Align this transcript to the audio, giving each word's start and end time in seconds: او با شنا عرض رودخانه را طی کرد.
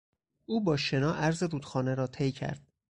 او 0.45 0.63
با 0.63 0.77
شنا 0.77 1.13
عرض 1.15 1.43
رودخانه 1.43 1.95
را 1.95 2.07
طی 2.07 2.31
کرد. 2.31 2.63